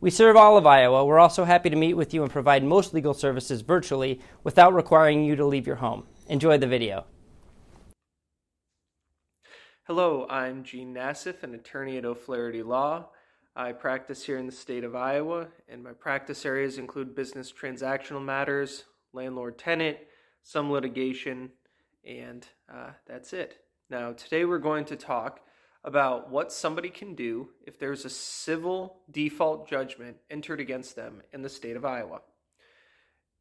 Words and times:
We 0.00 0.10
serve 0.10 0.36
all 0.36 0.56
of 0.56 0.66
Iowa. 0.66 1.04
We're 1.04 1.18
also 1.18 1.44
happy 1.44 1.70
to 1.70 1.76
meet 1.76 1.94
with 1.94 2.12
you 2.12 2.22
and 2.22 2.30
provide 2.30 2.64
most 2.64 2.92
legal 2.92 3.14
services 3.14 3.62
virtually 3.62 4.20
without 4.42 4.74
requiring 4.74 5.24
you 5.24 5.36
to 5.36 5.46
leave 5.46 5.66
your 5.66 5.76
home. 5.76 6.04
Enjoy 6.28 6.58
the 6.58 6.66
video. 6.66 7.06
Hello, 9.86 10.26
I'm 10.28 10.64
Gene 10.64 10.94
Nassif, 10.94 11.42
an 11.42 11.54
attorney 11.54 11.98
at 11.98 12.04
O'Flaherty 12.04 12.62
Law. 12.62 13.10
I 13.54 13.72
practice 13.72 14.24
here 14.24 14.38
in 14.38 14.46
the 14.46 14.52
state 14.52 14.82
of 14.82 14.96
Iowa, 14.96 15.48
and 15.68 15.84
my 15.84 15.92
practice 15.92 16.44
areas 16.44 16.78
include 16.78 17.14
business 17.14 17.52
transactional 17.52 18.24
matters, 18.24 18.84
landlord 19.12 19.58
tenant, 19.58 19.98
some 20.42 20.72
litigation, 20.72 21.50
and 22.04 22.46
uh, 22.72 22.90
that's 23.06 23.32
it. 23.32 23.58
Now, 23.90 24.12
today 24.12 24.44
we're 24.44 24.58
going 24.58 24.86
to 24.86 24.96
talk 24.96 25.40
about 25.84 26.30
what 26.30 26.50
somebody 26.50 26.88
can 26.88 27.14
do 27.14 27.50
if 27.66 27.78
there's 27.78 28.04
a 28.04 28.10
civil 28.10 28.96
default 29.10 29.68
judgment 29.68 30.16
entered 30.30 30.58
against 30.58 30.96
them 30.96 31.22
in 31.32 31.42
the 31.42 31.48
state 31.48 31.76
of 31.76 31.84
Iowa. 31.84 32.22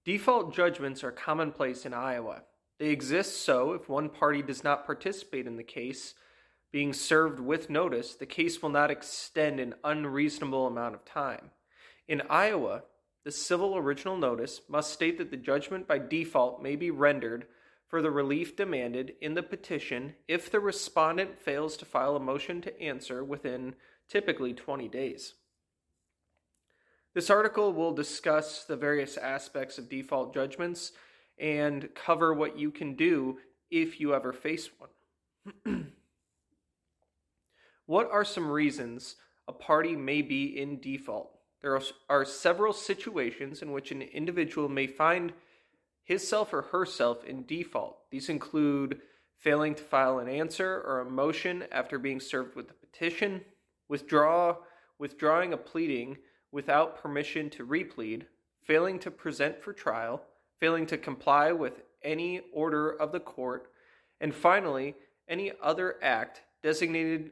Default 0.03 0.53
judgments 0.53 1.03
are 1.03 1.11
commonplace 1.11 1.85
in 1.85 1.93
Iowa. 1.93 2.43
They 2.77 2.89
exist 2.89 3.43
so 3.43 3.71
if 3.71 3.88
one 3.88 4.09
party 4.09 4.41
does 4.41 4.63
not 4.63 4.85
participate 4.85 5.47
in 5.47 5.55
the 5.55 5.63
case 5.63 6.16
being 6.73 6.91
served 6.91 7.39
with 7.39 7.69
notice, 7.69 8.16
the 8.16 8.25
case 8.25 8.61
will 8.61 8.69
not 8.69 8.91
extend 8.91 9.59
an 9.59 9.75
unreasonable 9.83 10.67
amount 10.67 10.95
of 10.95 11.05
time. 11.05 11.52
In 12.07 12.23
Iowa, 12.30 12.83
the 13.23 13.31
civil 13.31 13.78
original 13.78 14.17
notice 14.17 14.61
must 14.67 14.91
state 14.91 15.17
that 15.19 15.31
the 15.31 15.38
judgment 15.38 15.88
by 15.88 16.00
default 16.00 16.61
may 16.61 16.75
be 16.75 16.91
rendered 16.91 17.45
for 17.94 18.02
the 18.02 18.09
relief 18.09 18.55
demanded 18.55 19.13
in 19.22 19.36
the 19.36 19.44
petition 19.44 20.16
if 20.27 20.49
the 20.49 20.59
respondent 20.59 21.39
fails 21.39 21.77
to 21.77 21.86
file 21.86 22.16
a 22.16 22.19
motion 22.19 22.59
to 22.59 22.81
answer 22.81 23.23
within 23.23 23.75
typically 24.09 24.52
20 24.52 24.88
days. 24.88 25.35
This 27.13 27.30
article 27.30 27.72
will 27.72 27.94
discuss 27.94 28.63
the 28.63 28.75
various 28.75 29.16
aspects 29.16 29.77
of 29.77 29.89
default 29.89 30.33
judgments 30.33 30.94
and 31.38 31.88
cover 31.94 32.33
what 32.33 32.58
you 32.58 32.72
can 32.72 32.95
do 32.95 33.38
if 33.69 34.00
you 34.00 34.16
ever 34.16 34.33
face 34.33 34.72
one. 35.63 35.94
what 37.85 38.09
are 38.11 38.25
some 38.25 38.50
reasons 38.50 39.17
a 39.47 39.53
party 39.53 39.95
may 39.95 40.23
be 40.23 40.59
in 40.59 40.80
default? 40.80 41.30
There 41.61 41.80
are, 42.09 42.25
several 42.25 42.73
situations 42.73 43.61
in 43.61 43.72
which 43.72 43.91
an 43.91 44.02
individual 44.02 44.67
may 44.67 44.88
find 44.88 45.31
himself 46.04 46.54
or 46.54 46.64
herself 46.64 47.23
in 47.23 47.46
default. 47.46 47.98
These 48.12 48.30
include 48.30 49.02
failing 49.38 49.76
to 49.76 49.84
file 49.84 50.20
an 50.20 50.30
answer 50.30 50.82
or 50.86 51.02
a 51.02 51.09
motion 51.09 51.66
after 51.72 52.00
being 52.00 52.20
served 52.20 52.56
with 52.56 52.70
a 52.70 52.73
petition, 52.73 53.42
withdraw, 53.90 54.56
withdrawing 55.00 55.54
a 55.54 55.58
pleading 55.58 56.18
without 56.52 57.02
permission 57.02 57.50
to 57.50 57.66
replead, 57.66 58.24
failing 58.62 59.00
to 59.00 59.12
present 59.12 59.62
for 59.62 59.74
trial, 59.74 60.22
failing 60.59 60.86
to 60.86 60.98
comply 60.98 61.52
with 61.52 61.81
any 62.04 62.42
order 62.54 62.90
of 62.90 63.12
the 63.12 63.20
court, 63.20 63.70
and 64.22 64.34
finally, 64.34 64.96
any 65.28 65.52
other 65.62 65.96
act 66.02 66.42
designated 66.62 67.31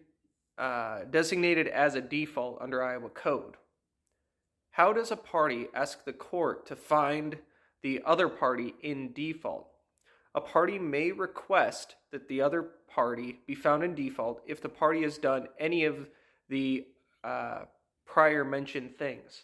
uh, 0.57 1.05
designated 1.09 1.67
as 1.67 1.95
a 1.95 2.01
default 2.01 2.61
under 2.61 2.83
Iowa 2.83 3.09
Code. 3.09 3.55
How 4.71 4.93
does 4.93 5.09
a 5.09 5.15
party 5.15 5.67
ask 5.73 6.05
the 6.05 6.13
court 6.13 6.67
to 6.67 6.75
find 6.75 7.37
the 7.83 8.01
other 8.05 8.29
party 8.29 8.73
in 8.81 9.13
default. 9.13 9.67
A 10.33 10.41
party 10.41 10.79
may 10.79 11.11
request 11.11 11.95
that 12.11 12.27
the 12.27 12.41
other 12.41 12.63
party 12.87 13.39
be 13.47 13.55
found 13.55 13.83
in 13.83 13.95
default 13.95 14.41
if 14.45 14.61
the 14.61 14.69
party 14.69 15.01
has 15.03 15.17
done 15.17 15.47
any 15.59 15.85
of 15.85 16.07
the 16.49 16.85
uh, 17.23 17.61
prior 18.05 18.43
mentioned 18.43 18.97
things. 18.97 19.43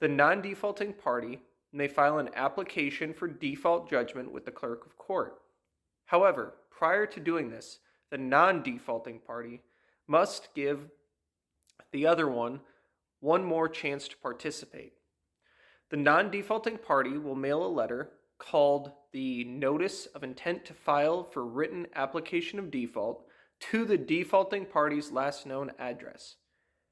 The 0.00 0.08
non 0.08 0.42
defaulting 0.42 0.92
party 0.92 1.40
may 1.72 1.88
file 1.88 2.18
an 2.18 2.30
application 2.34 3.14
for 3.14 3.28
default 3.28 3.88
judgment 3.88 4.32
with 4.32 4.44
the 4.44 4.50
clerk 4.50 4.84
of 4.86 4.96
court. 4.98 5.40
However, 6.06 6.54
prior 6.70 7.06
to 7.06 7.20
doing 7.20 7.50
this, 7.50 7.78
the 8.10 8.18
non 8.18 8.62
defaulting 8.62 9.20
party 9.20 9.62
must 10.06 10.54
give 10.54 10.90
the 11.92 12.06
other 12.06 12.28
one 12.28 12.60
one 13.20 13.44
more 13.44 13.68
chance 13.68 14.06
to 14.08 14.16
participate. 14.18 14.92
The 15.88 15.96
non 15.96 16.30
defaulting 16.30 16.78
party 16.78 17.16
will 17.16 17.36
mail 17.36 17.64
a 17.64 17.68
letter 17.68 18.10
called 18.38 18.90
the 19.12 19.44
Notice 19.44 20.06
of 20.06 20.24
Intent 20.24 20.64
to 20.66 20.74
File 20.74 21.22
for 21.22 21.46
Written 21.46 21.86
Application 21.94 22.58
of 22.58 22.70
Default 22.70 23.24
to 23.60 23.84
the 23.84 23.96
defaulting 23.96 24.66
party's 24.66 25.12
last 25.12 25.46
known 25.46 25.70
address. 25.78 26.36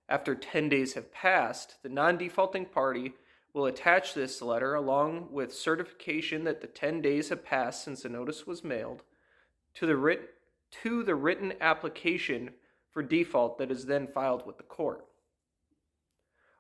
After 0.09 0.35
10 0.35 0.69
days 0.69 0.95
have 0.95 1.13
passed, 1.13 1.83
the 1.83 1.89
non 1.89 2.17
defaulting 2.17 2.67
party 2.67 3.15
will 3.53 3.67
attach 3.67 4.15
this 4.15 4.41
letter 4.41 4.75
along 4.75 5.29
with 5.31 5.53
certification 5.53 6.45
that 6.45 6.61
the 6.61 6.67
10 6.67 7.01
days 7.01 7.31
have 7.31 7.45
passed 7.45 7.85
since 7.85 8.03
the 8.03 8.09
notice 8.09 8.47
was 8.47 8.63
mailed 8.63 9.03
to 9.75 9.87
the, 9.87 9.97
writ- 9.97 10.35
to 10.83 11.03
the 11.03 11.15
written 11.15 11.53
application 11.61 12.51
for 12.93 13.03
default 13.03 13.59
that 13.59 13.71
is 13.71 13.87
then 13.87 14.07
filed 14.07 14.47
with 14.47 14.57
the 14.57 14.63
court. 14.63 15.05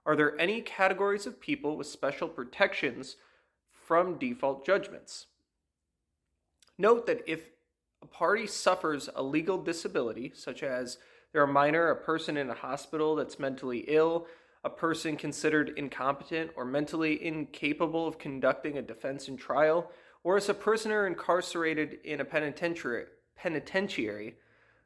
Are 0.06 0.16
there 0.16 0.38
any 0.40 0.60
categories 0.60 1.26
of 1.26 1.40
people 1.40 1.76
with 1.76 1.86
special 1.86 2.28
protections 2.28 3.16
from 3.70 4.18
default 4.18 4.64
judgments? 4.66 5.26
Note 6.76 7.06
that 7.06 7.22
if 7.26 7.50
a 8.02 8.06
party 8.06 8.46
suffers 8.46 9.08
a 9.14 9.22
legal 9.22 9.62
disability, 9.62 10.32
such 10.34 10.62
as 10.62 10.98
they're 11.32 11.44
a 11.44 11.48
minor, 11.48 11.88
a 11.88 11.96
person 11.96 12.36
in 12.36 12.50
a 12.50 12.54
hospital 12.54 13.16
that's 13.16 13.38
mentally 13.38 13.84
ill, 13.88 14.26
a 14.62 14.70
person 14.70 15.16
considered 15.16 15.72
incompetent 15.76 16.50
or 16.56 16.64
mentally 16.64 17.24
incapable 17.24 18.06
of 18.06 18.18
conducting 18.18 18.78
a 18.78 18.82
defense 18.82 19.28
in 19.28 19.36
trial, 19.36 19.90
or 20.22 20.36
as 20.36 20.48
a 20.48 20.54
prisoner 20.54 21.06
incarcerated 21.06 21.98
in 22.04 22.20
a 22.20 22.24
penitentiary, 22.24 23.04
penitentiary 23.36 24.36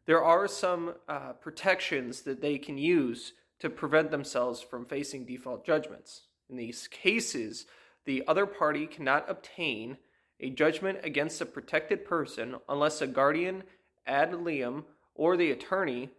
there 0.08 0.24
are 0.24 0.48
some 0.48 0.94
uh, 1.06 1.34
protections 1.34 2.22
that 2.22 2.40
they 2.40 2.56
can 2.56 2.78
use 2.78 3.34
to 3.60 3.70
prevent 3.70 4.10
themselves 4.10 4.60
from 4.60 4.84
facing 4.84 5.24
default 5.24 5.64
judgments. 5.64 6.22
In 6.48 6.56
these 6.56 6.88
cases, 6.88 7.66
the 8.04 8.24
other 8.26 8.46
party 8.46 8.86
cannot 8.86 9.28
obtain 9.28 9.98
a 10.40 10.50
judgment 10.50 10.98
against 11.02 11.40
a 11.40 11.46
protected 11.46 12.04
person 12.04 12.56
unless 12.68 13.00
a 13.00 13.06
guardian 13.06 13.64
ad 14.06 14.32
litem 14.34 14.84
or 15.14 15.36
the 15.36 15.50
attorney, 15.50 16.10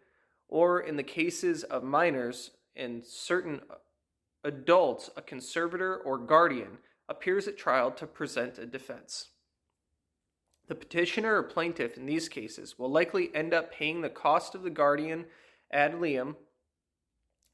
or 0.50 0.82
in 0.82 0.98
the 0.98 1.04
cases 1.04 1.64
of 1.64 1.84
minors 1.84 2.52
and 2.76 3.06
certain 3.06 3.62
adults, 4.44 5.10
a 5.16 5.22
conservator 5.22 5.98
or 5.98 6.18
guardian 6.18 6.78
appears 7.08 7.48
at 7.48 7.58
trial 7.58 7.92
to 7.92 8.06
present 8.06 8.58
a 8.58 8.66
defense. 8.66 9.30
The 10.68 10.76
petitioner 10.76 11.38
or 11.38 11.44
plaintiff 11.44 11.98
in 11.98 12.06
these 12.06 12.30
cases 12.30 12.78
will 12.78 12.92
likely 12.92 13.34
end 13.34 13.54
up 13.54 13.72
paying 13.72 14.02
the 14.02 14.10
cost 14.10 14.54
of 14.54 14.62
the 14.62 14.70
guardian 14.70 15.26
ad 15.72 16.00
litem 16.00 16.36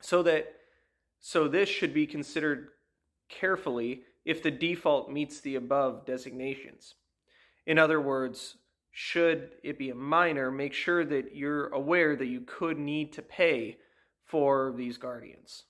so 0.05 0.21
that 0.21 0.53
so 1.19 1.47
this 1.47 1.67
should 1.67 1.93
be 1.93 2.05
considered 2.05 2.67
carefully 3.27 4.01
if 4.23 4.43
the 4.43 4.51
default 4.51 5.11
meets 5.11 5.39
the 5.39 5.55
above 5.55 6.05
designations. 6.05 6.93
In 7.65 7.79
other 7.79 7.99
words, 7.99 8.57
should 8.91 9.49
it 9.63 9.79
be 9.79 9.89
a 9.89 9.95
minor, 9.95 10.51
make 10.51 10.73
sure 10.73 11.03
that 11.03 11.35
you're 11.35 11.67
aware 11.69 12.15
that 12.15 12.27
you 12.27 12.41
could 12.41 12.77
need 12.77 13.13
to 13.13 13.23
pay 13.23 13.77
for 14.23 14.73
these 14.77 14.97
guardians. 14.97 15.63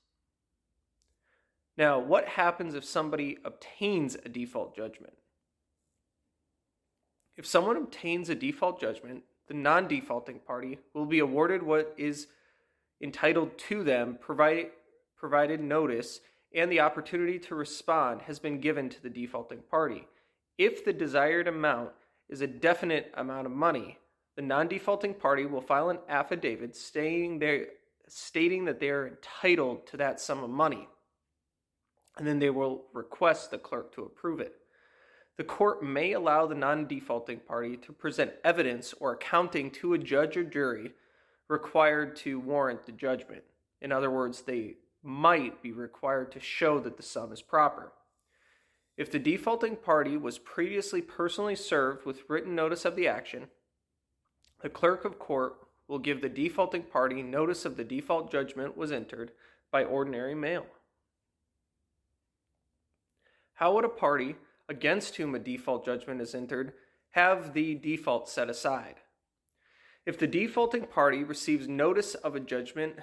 Now, 1.77 1.99
what 1.99 2.27
happens 2.27 2.75
if 2.75 2.83
somebody 2.83 3.37
obtains 3.45 4.15
a 4.15 4.29
default 4.29 4.75
judgment? 4.75 5.13
If 7.37 7.45
someone 7.45 7.77
obtains 7.77 8.29
a 8.29 8.35
default 8.35 8.79
judgment, 8.81 9.23
the 9.47 9.53
non 9.53 9.87
defaulting 9.87 10.39
party 10.39 10.79
will 10.93 11.05
be 11.05 11.19
awarded 11.19 11.63
what 11.63 11.93
is 11.97 12.27
entitled 13.01 13.57
to 13.57 13.83
them 13.83 14.17
provided, 14.19 14.67
provided 15.17 15.61
notice 15.61 16.21
and 16.53 16.71
the 16.71 16.79
opportunity 16.79 17.37
to 17.37 17.55
respond 17.55 18.21
has 18.21 18.39
been 18.39 18.61
given 18.61 18.89
to 18.89 19.01
the 19.03 19.09
defaulting 19.09 19.61
party. 19.69 20.07
If 20.57 20.85
the 20.85 20.93
desired 20.93 21.47
amount 21.47 21.91
is 22.29 22.41
a 22.41 22.47
definite 22.47 23.11
amount 23.17 23.45
of 23.45 23.51
money, 23.51 23.97
the 24.35 24.41
non 24.41 24.67
defaulting 24.67 25.13
party 25.13 25.45
will 25.45 25.61
file 25.61 25.89
an 25.89 25.99
affidavit 26.07 26.75
stating, 26.75 27.41
stating 28.07 28.65
that 28.65 28.79
they 28.79 28.89
are 28.89 29.07
entitled 29.07 29.85
to 29.87 29.97
that 29.97 30.19
sum 30.19 30.43
of 30.43 30.49
money. 30.49 30.87
And 32.17 32.25
then 32.25 32.39
they 32.39 32.49
will 32.49 32.85
request 32.93 33.51
the 33.51 33.57
clerk 33.57 33.93
to 33.95 34.03
approve 34.03 34.39
it. 34.39 34.55
The 35.37 35.43
court 35.43 35.83
may 35.83 36.13
allow 36.13 36.47
the 36.47 36.55
non 36.55 36.87
defaulting 36.87 37.39
party 37.39 37.75
to 37.77 37.91
present 37.91 38.31
evidence 38.45 38.93
or 38.99 39.13
accounting 39.13 39.71
to 39.71 39.93
a 39.93 39.97
judge 39.97 40.37
or 40.37 40.45
jury 40.45 40.93
required 41.47 42.15
to 42.17 42.39
warrant 42.39 42.85
the 42.85 42.91
judgment. 42.91 43.43
In 43.81 43.91
other 43.91 44.09
words, 44.09 44.41
they 44.41 44.75
might 45.03 45.61
be 45.61 45.71
required 45.71 46.31
to 46.31 46.39
show 46.39 46.79
that 46.79 46.97
the 46.97 47.03
sum 47.03 47.31
is 47.31 47.41
proper. 47.41 47.93
If 48.97 49.11
the 49.11 49.19
defaulting 49.19 49.75
party 49.75 50.17
was 50.17 50.39
previously 50.39 51.01
personally 51.01 51.55
served 51.55 52.05
with 52.05 52.23
written 52.29 52.55
notice 52.55 52.85
of 52.85 52.95
the 52.95 53.07
action, 53.07 53.47
the 54.61 54.69
clerk 54.69 55.05
of 55.05 55.19
court 55.19 55.57
will 55.87 55.99
give 55.99 56.21
the 56.21 56.29
defaulting 56.29 56.83
party 56.83 57.21
notice 57.21 57.65
of 57.65 57.77
the 57.77 57.83
default 57.83 58.31
judgment 58.31 58.75
was 58.75 58.91
entered 58.91 59.31
by 59.71 59.83
ordinary 59.83 60.33
mail. 60.33 60.65
How 63.55 63.75
would 63.75 63.85
a 63.85 63.89
party 63.89 64.35
against 64.67 65.17
whom 65.17 65.35
a 65.35 65.39
default 65.39 65.85
judgment 65.85 66.21
is 66.21 66.33
entered 66.33 66.73
have 67.11 67.53
the 67.53 67.75
default 67.75 68.27
set 68.29 68.49
aside? 68.49 68.95
If 70.05 70.19
the 70.19 70.27
defaulting 70.27 70.85
party 70.85 71.23
receives 71.23 71.67
notice 71.67 72.15
of 72.15 72.35
a 72.35 72.39
judgment 72.39 72.97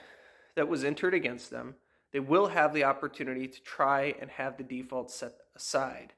that 0.54 0.68
was 0.68 0.84
entered 0.84 1.14
against 1.14 1.50
them, 1.50 1.74
they 2.12 2.20
will 2.20 2.48
have 2.48 2.72
the 2.72 2.84
opportunity 2.84 3.48
to 3.48 3.62
try 3.62 4.14
and 4.20 4.30
have 4.30 4.56
the 4.56 4.62
default 4.62 5.10
set 5.10 5.32
aside. 5.56 6.12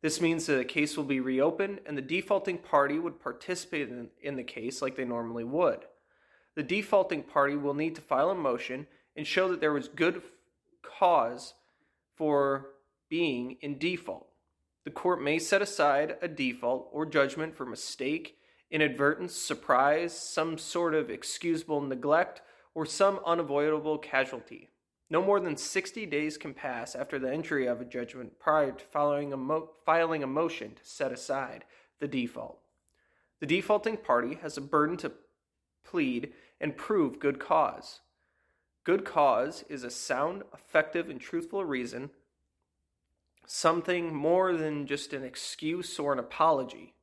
This 0.00 0.20
means 0.20 0.46
that 0.46 0.56
the 0.56 0.64
case 0.64 0.96
will 0.96 1.04
be 1.04 1.20
reopened 1.20 1.80
and 1.86 1.96
the 1.96 2.02
defaulting 2.02 2.58
party 2.58 2.98
would 2.98 3.20
participate 3.20 3.88
in, 3.88 4.08
in, 4.22 4.36
the 4.36 4.42
case 4.42 4.82
like 4.82 4.96
they 4.96 5.04
normally 5.04 5.44
would. 5.44 5.84
The 6.56 6.62
defaulting 6.62 7.22
party 7.22 7.56
will 7.56 7.74
need 7.74 7.94
to 7.94 8.00
file 8.00 8.30
a 8.30 8.34
motion 8.34 8.86
and 9.16 9.26
show 9.26 9.48
that 9.48 9.60
there 9.60 9.72
was 9.72 9.88
good 9.88 10.22
cause 10.82 11.54
for 12.16 12.70
being 13.08 13.56
in 13.60 13.78
default. 13.78 14.26
The 14.84 14.90
court 14.90 15.22
may 15.22 15.38
set 15.38 15.62
aside 15.62 16.16
a 16.20 16.28
default 16.28 16.88
or 16.92 17.06
judgment 17.06 17.56
for 17.56 17.64
mistake, 17.64 18.38
inadvertence, 18.70 19.34
surprise, 19.34 20.16
some 20.18 20.58
sort 20.58 20.94
of 20.94 21.10
excusable 21.10 21.80
neglect, 21.80 22.42
or 22.74 22.84
some 22.84 23.20
unavoidable 23.24 23.98
casualty. 23.98 24.70
No 25.10 25.22
more 25.22 25.38
than 25.38 25.56
60 25.56 26.06
days 26.06 26.36
can 26.36 26.54
pass 26.54 26.94
after 26.94 27.18
the 27.18 27.32
entry 27.32 27.66
of 27.66 27.80
a 27.80 27.84
judgment 27.84 28.38
prior 28.38 28.72
to 28.72 28.84
filing 28.84 29.32
a, 29.32 29.36
mo- 29.36 29.70
filing 29.84 30.22
a 30.22 30.26
motion 30.26 30.74
to 30.74 30.84
set 30.84 31.12
aside 31.12 31.64
the 32.00 32.08
default. 32.08 32.58
The 33.40 33.46
defaulting 33.46 33.98
party 33.98 34.38
has 34.42 34.56
a 34.56 34.62
burden 34.62 34.96
to 34.98 35.12
plead 35.84 36.32
and 36.60 36.76
prove 36.76 37.20
good 37.20 37.38
cause. 37.38 38.00
Good 38.84 39.04
cause 39.04 39.64
is 39.68 39.84
a 39.84 39.90
sound, 39.90 40.42
effective, 40.52 41.08
and 41.08 41.20
truthful 41.20 41.64
reason, 41.64 42.10
something 43.46 44.14
more 44.14 44.54
than 44.54 44.86
just 44.86 45.12
an 45.12 45.24
excuse 45.24 45.98
or 45.98 46.12
an 46.12 46.18
apology. 46.18 46.94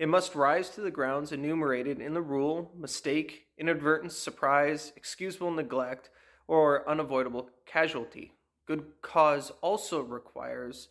It 0.00 0.08
must 0.08 0.34
rise 0.34 0.70
to 0.70 0.80
the 0.80 0.90
grounds 0.90 1.30
enumerated 1.30 2.00
in 2.00 2.14
the 2.14 2.22
rule 2.22 2.72
mistake, 2.74 3.48
inadvertence, 3.58 4.16
surprise, 4.16 4.94
excusable 4.96 5.50
neglect, 5.50 6.08
or 6.48 6.88
unavoidable 6.88 7.50
casualty. 7.66 8.32
Good 8.66 8.84
cause 9.02 9.52
also 9.60 10.00
requires 10.00 10.88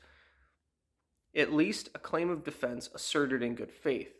at 1.35 1.51
least 1.51 1.89
a 1.95 1.99
claim 1.99 2.29
of 2.29 2.43
defense 2.43 2.87
asserted 2.93 3.41
in 3.41 3.55
good 3.55 3.71
faith. 3.71 4.13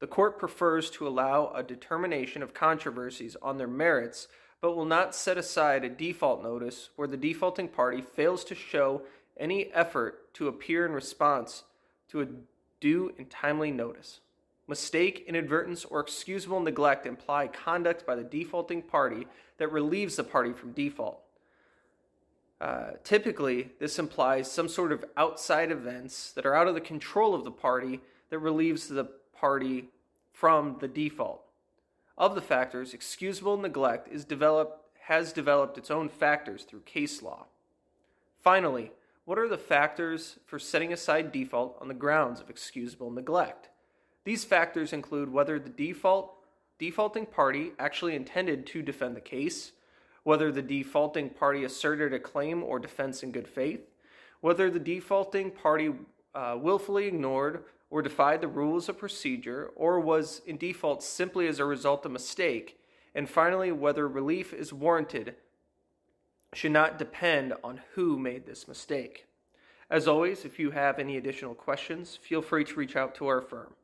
The 0.00 0.06
court 0.06 0.38
prefers 0.38 0.90
to 0.90 1.08
allow 1.08 1.50
a 1.54 1.62
determination 1.62 2.42
of 2.42 2.52
controversies 2.52 3.38
on 3.40 3.56
their 3.56 3.66
merits, 3.66 4.28
but 4.60 4.76
will 4.76 4.84
not 4.84 5.14
set 5.14 5.38
aside 5.38 5.84
a 5.84 5.88
default 5.88 6.42
notice 6.42 6.90
where 6.96 7.08
the 7.08 7.16
defaulting 7.16 7.68
party 7.68 8.02
fails 8.02 8.44
to 8.44 8.54
show 8.54 9.04
any 9.38 9.72
effort 9.72 10.34
to 10.34 10.48
appear 10.48 10.84
in 10.84 10.92
response 10.92 11.62
to 12.08 12.20
a 12.20 12.28
due 12.78 13.10
and 13.16 13.30
timely 13.30 13.70
notice. 13.70 14.20
Mistake, 14.66 15.24
inadvertence, 15.28 15.84
or 15.84 16.00
excusable 16.00 16.60
neglect 16.60 17.06
imply 17.06 17.46
conduct 17.46 18.06
by 18.06 18.14
the 18.14 18.24
defaulting 18.24 18.80
party 18.82 19.26
that 19.58 19.70
relieves 19.70 20.16
the 20.16 20.24
party 20.24 20.52
from 20.52 20.72
default. 20.72 21.20
Uh, 22.60 22.92
typically, 23.02 23.72
this 23.78 23.98
implies 23.98 24.50
some 24.50 24.68
sort 24.68 24.90
of 24.90 25.04
outside 25.16 25.70
events 25.70 26.32
that 26.32 26.46
are 26.46 26.54
out 26.54 26.68
of 26.68 26.74
the 26.74 26.80
control 26.80 27.34
of 27.34 27.44
the 27.44 27.50
party 27.50 28.00
that 28.30 28.38
relieves 28.38 28.88
the 28.88 29.04
party 29.38 29.90
from 30.32 30.76
the 30.80 30.88
default. 30.88 31.42
Of 32.16 32.34
the 32.34 32.40
factors, 32.40 32.94
excusable 32.94 33.56
neglect 33.56 34.08
is 34.08 34.24
developed, 34.24 34.86
has 35.02 35.32
developed 35.32 35.76
its 35.76 35.90
own 35.90 36.08
factors 36.08 36.62
through 36.62 36.80
case 36.80 37.22
law. 37.22 37.46
Finally, 38.40 38.92
what 39.24 39.38
are 39.38 39.48
the 39.48 39.58
factors 39.58 40.38
for 40.46 40.58
setting 40.58 40.92
aside 40.92 41.32
default 41.32 41.76
on 41.80 41.88
the 41.88 41.94
grounds 41.94 42.40
of 42.40 42.48
excusable 42.48 43.10
neglect? 43.10 43.68
These 44.24 44.44
factors 44.44 44.92
include 44.92 45.32
whether 45.32 45.58
the 45.58 45.70
default 45.70 46.34
defaulting 46.78 47.26
party 47.26 47.72
actually 47.78 48.16
intended 48.16 48.66
to 48.66 48.82
defend 48.82 49.16
the 49.16 49.20
case, 49.20 49.72
whether 50.24 50.50
the 50.50 50.62
defaulting 50.62 51.30
party 51.30 51.64
asserted 51.64 52.12
a 52.12 52.18
claim 52.18 52.62
or 52.62 52.78
defense 52.78 53.22
in 53.22 53.30
good 53.30 53.46
faith, 53.46 53.88
whether 54.40 54.70
the 54.70 54.80
defaulting 54.80 55.50
party 55.50 55.92
uh, 56.34 56.56
willfully 56.60 57.06
ignored 57.06 57.64
or 57.90 58.02
defied 58.02 58.40
the 58.40 58.48
rules 58.48 58.88
of 58.88 58.98
procedure 58.98 59.70
or 59.76 60.00
was 60.00 60.42
in 60.46 60.56
default 60.56 61.02
simply 61.02 61.46
as 61.46 61.60
a 61.60 61.64
result 61.64 62.04
of 62.04 62.10
mistake, 62.10 62.78
and 63.14 63.28
finally, 63.28 63.70
whether 63.70 64.08
relief 64.08 64.52
is 64.52 64.72
warranted 64.72 65.36
should 66.52 66.72
not 66.72 66.98
depend 66.98 67.52
on 67.62 67.80
who 67.94 68.18
made 68.18 68.46
this 68.46 68.66
mistake. 68.66 69.26
As 69.90 70.08
always, 70.08 70.44
if 70.44 70.58
you 70.58 70.70
have 70.72 70.98
any 70.98 71.16
additional 71.16 71.54
questions, 71.54 72.16
feel 72.16 72.42
free 72.42 72.64
to 72.64 72.74
reach 72.74 72.96
out 72.96 73.14
to 73.16 73.26
our 73.26 73.40
firm. 73.40 73.74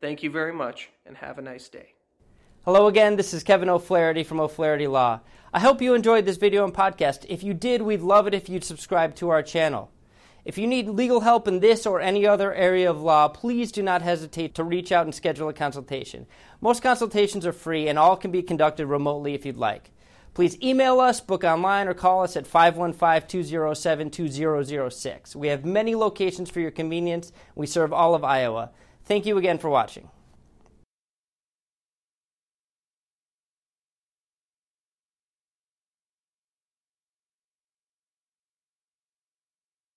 Thank 0.00 0.22
you 0.22 0.30
very 0.30 0.52
much 0.52 0.90
and 1.04 1.16
have 1.16 1.38
a 1.38 1.42
nice 1.42 1.68
day. 1.68 1.94
Hello 2.64 2.86
again, 2.86 3.16
this 3.16 3.34
is 3.34 3.42
Kevin 3.42 3.68
O'Flaherty 3.68 4.22
from 4.22 4.38
O'Flaherty 4.38 4.86
Law. 4.86 5.20
I 5.52 5.58
hope 5.58 5.82
you 5.82 5.94
enjoyed 5.94 6.24
this 6.24 6.36
video 6.36 6.64
and 6.64 6.72
podcast. 6.72 7.26
If 7.28 7.42
you 7.42 7.52
did, 7.52 7.82
we'd 7.82 8.02
love 8.02 8.28
it 8.28 8.34
if 8.34 8.48
you'd 8.48 8.62
subscribe 8.62 9.16
to 9.16 9.30
our 9.30 9.42
channel. 9.42 9.90
If 10.44 10.56
you 10.56 10.68
need 10.68 10.88
legal 10.88 11.20
help 11.20 11.48
in 11.48 11.58
this 11.58 11.84
or 11.84 12.00
any 12.00 12.24
other 12.24 12.54
area 12.54 12.88
of 12.88 13.02
law, 13.02 13.26
please 13.26 13.72
do 13.72 13.82
not 13.82 14.02
hesitate 14.02 14.54
to 14.54 14.62
reach 14.62 14.92
out 14.92 15.04
and 15.04 15.14
schedule 15.14 15.48
a 15.48 15.52
consultation. 15.52 16.26
Most 16.60 16.80
consultations 16.80 17.44
are 17.44 17.52
free 17.52 17.88
and 17.88 17.98
all 17.98 18.16
can 18.16 18.30
be 18.30 18.42
conducted 18.42 18.86
remotely 18.86 19.34
if 19.34 19.44
you'd 19.44 19.56
like. 19.56 19.90
Please 20.32 20.56
email 20.62 21.00
us, 21.00 21.20
book 21.20 21.42
online, 21.42 21.88
or 21.88 21.94
call 21.94 22.22
us 22.22 22.36
at 22.36 22.46
515 22.46 23.28
207 23.28 24.10
2006. 24.10 25.34
We 25.34 25.48
have 25.48 25.64
many 25.64 25.96
locations 25.96 26.50
for 26.50 26.60
your 26.60 26.70
convenience. 26.70 27.32
We 27.56 27.66
serve 27.66 27.92
all 27.92 28.14
of 28.14 28.22
Iowa. 28.22 28.70
Thank 29.08 29.24
you 29.24 29.38
again 29.38 29.58
for 29.58 29.70
watching. 29.70 30.10